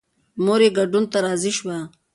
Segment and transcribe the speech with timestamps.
[0.43, 1.77] مور یې ګډون ته راضي شوه.